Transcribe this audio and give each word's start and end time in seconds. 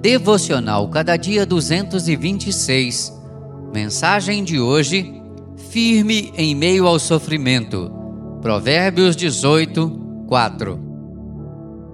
Devocional 0.00 0.88
Cada 0.88 1.14
Dia 1.18 1.44
226. 1.44 3.12
Mensagem 3.70 4.42
de 4.42 4.58
hoje: 4.58 5.20
Firme 5.68 6.32
em 6.38 6.54
meio 6.54 6.86
ao 6.86 6.98
sofrimento. 6.98 7.92
Provérbios 8.40 9.14
18, 9.14 10.24
4. 10.26 10.80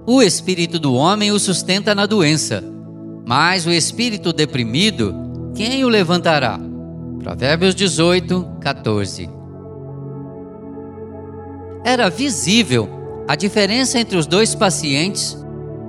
O 0.05 0.21
espírito 0.21 0.79
do 0.79 0.93
homem 0.93 1.33
o 1.33 1.39
sustenta 1.39 1.93
na 1.93 2.05
doença, 2.05 2.63
mas 3.25 3.65
o 3.65 3.71
espírito 3.71 4.31
deprimido, 4.31 5.13
quem 5.53 5.83
o 5.83 5.89
levantará? 5.89 6.57
Provérbios 7.19 7.75
18, 7.75 8.59
14. 8.61 9.29
Era 11.83 12.09
visível 12.09 12.87
a 13.27 13.35
diferença 13.35 13.99
entre 13.99 14.15
os 14.15 14.25
dois 14.25 14.55
pacientes 14.55 15.37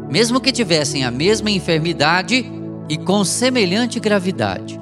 mesmo 0.09 0.41
que 0.41 0.53
tivessem 0.53 1.05
a 1.05 1.11
mesma 1.11 1.51
enfermidade 1.51 2.51
e 2.89 2.97
com 2.97 3.25
semelhante 3.25 4.01
gravidade. 4.01 4.81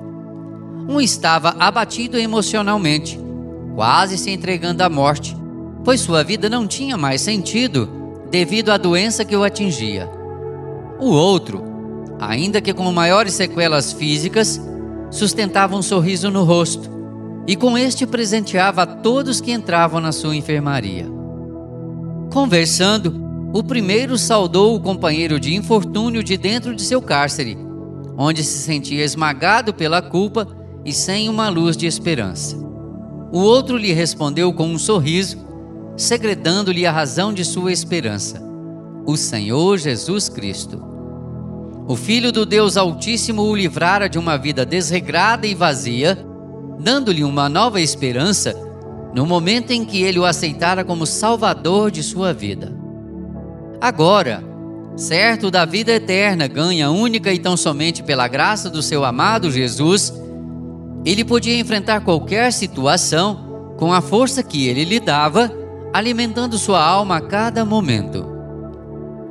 Um 0.88 1.00
estava 1.00 1.56
abatido 1.58 2.16
emocionalmente, 2.18 3.18
quase 3.74 4.16
se 4.16 4.30
entregando 4.30 4.82
à 4.84 4.88
morte, 4.88 5.36
pois 5.84 6.00
sua 6.00 6.22
vida 6.22 6.48
não 6.48 6.66
tinha 6.66 6.96
mais 6.96 7.20
sentido 7.20 7.88
devido 8.30 8.70
à 8.70 8.76
doença 8.76 9.24
que 9.24 9.36
o 9.36 9.42
atingia. 9.42 10.08
O 11.00 11.10
outro, 11.10 11.62
ainda 12.20 12.60
que 12.60 12.72
com 12.72 12.90
maiores 12.92 13.34
sequelas 13.34 13.92
físicas, 13.92 14.60
sustentava 15.10 15.76
um 15.76 15.82
sorriso 15.82 16.30
no 16.30 16.44
rosto 16.44 16.90
e 17.46 17.54
com 17.56 17.76
este 17.76 18.06
presenteava 18.06 18.82
a 18.82 18.86
todos 18.86 19.40
que 19.40 19.52
entravam 19.52 20.00
na 20.00 20.12
sua 20.12 20.34
enfermaria. 20.34 21.06
Conversando, 22.32 23.25
o 23.52 23.62
primeiro 23.62 24.18
saudou 24.18 24.74
o 24.74 24.80
companheiro 24.80 25.40
de 25.40 25.54
infortúnio 25.54 26.22
de 26.22 26.36
dentro 26.36 26.74
de 26.74 26.82
seu 26.82 27.00
cárcere, 27.00 27.56
onde 28.16 28.42
se 28.42 28.58
sentia 28.58 29.04
esmagado 29.04 29.72
pela 29.72 30.02
culpa 30.02 30.46
e 30.84 30.92
sem 30.92 31.28
uma 31.28 31.48
luz 31.48 31.76
de 31.76 31.86
esperança. 31.86 32.56
O 33.32 33.38
outro 33.38 33.76
lhe 33.76 33.92
respondeu 33.92 34.52
com 34.52 34.66
um 34.66 34.78
sorriso, 34.78 35.38
segredando-lhe 35.96 36.86
a 36.86 36.92
razão 36.92 37.32
de 37.32 37.44
sua 37.44 37.72
esperança: 37.72 38.42
o 39.06 39.16
Senhor 39.16 39.78
Jesus 39.78 40.28
Cristo. 40.28 40.82
O 41.88 41.94
Filho 41.94 42.32
do 42.32 42.44
Deus 42.44 42.76
Altíssimo 42.76 43.42
o 43.42 43.54
livrara 43.54 44.08
de 44.08 44.18
uma 44.18 44.36
vida 44.36 44.66
desregrada 44.66 45.46
e 45.46 45.54
vazia, 45.54 46.18
dando-lhe 46.80 47.22
uma 47.22 47.48
nova 47.48 47.80
esperança 47.80 48.54
no 49.14 49.24
momento 49.24 49.70
em 49.70 49.84
que 49.84 50.02
ele 50.02 50.18
o 50.18 50.24
aceitara 50.24 50.84
como 50.84 51.06
Salvador 51.06 51.90
de 51.90 52.02
sua 52.02 52.34
vida. 52.34 52.75
Agora, 53.86 54.42
certo 54.96 55.48
da 55.48 55.64
vida 55.64 55.92
eterna, 55.92 56.48
ganha 56.48 56.90
única 56.90 57.32
e 57.32 57.38
tão 57.38 57.56
somente 57.56 58.02
pela 58.02 58.26
graça 58.26 58.68
do 58.68 58.82
seu 58.82 59.04
amado 59.04 59.48
Jesus, 59.48 60.12
ele 61.04 61.24
podia 61.24 61.56
enfrentar 61.56 62.00
qualquer 62.00 62.52
situação 62.52 63.76
com 63.78 63.92
a 63.92 64.00
força 64.00 64.42
que 64.42 64.66
ele 64.66 64.84
lhe 64.84 64.98
dava, 64.98 65.52
alimentando 65.92 66.58
sua 66.58 66.84
alma 66.84 67.18
a 67.18 67.20
cada 67.20 67.64
momento. 67.64 68.26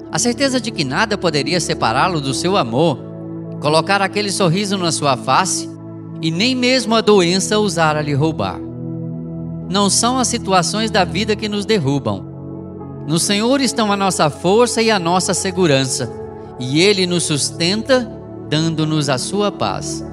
A 0.09 0.17
certeza 0.17 0.62
de 0.62 0.72
que 0.72 0.86
nada 0.86 1.17
poderia 1.17 1.59
separá-lo 1.59 2.22
do 2.22 2.34
seu 2.34 2.56
amor, 2.56 2.97
colocar 3.59 4.02
aquele 4.02 4.31
sorriso 4.31 4.78
na 4.78 4.90
sua 4.90 5.17
face 5.17 5.69
e 6.22 6.31
nem 6.31 6.56
mesmo 6.56 6.95
a 6.95 7.02
doença 7.02 7.59
ousara 7.59 8.02
lhe 8.02 8.14
roubar. 8.14 8.58
Não 9.69 9.90
são 9.90 10.17
as 10.17 10.30
situações 10.30 10.90
da 10.90 11.03
vida 11.03 11.36
que 11.36 11.50
nos 11.50 11.66
derrubam, 11.66 12.34
no 13.08 13.20
Senhor 13.20 13.61
estão 13.61 13.92
a 13.92 13.95
nossa 13.95 14.30
força 14.30 14.81
e 14.81 14.89
a 14.89 14.98
nossa 14.98 15.34
segurança, 15.34 16.11
e 16.59 16.81
Ele 16.81 17.06
nos 17.06 17.23
sustenta, 17.23 18.09
dando-nos 18.50 19.09
a 19.09 19.17
sua 19.17 19.52
paz. 19.52 20.03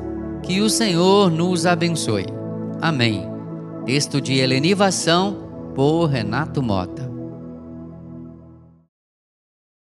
Que 0.43 0.61
o 0.61 0.69
Senhor 0.69 1.31
nos 1.31 1.65
abençoe. 1.65 2.27
Amém. 2.81 3.29
Texto 3.87 4.21
de 4.21 4.39
Helenivação 4.39 5.37
por 5.75 6.07
Renato 6.07 6.63
Mota. 6.63 7.12